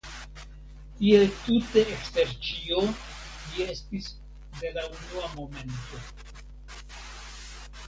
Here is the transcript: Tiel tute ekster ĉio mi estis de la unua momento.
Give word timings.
Tiel 1.01 1.25
tute 1.41 1.83
ekster 1.97 2.31
ĉio 2.47 2.79
mi 3.03 3.67
estis 3.75 4.09
de 4.63 4.73
la 4.79 4.87
unua 4.97 5.31
momento. 5.37 6.45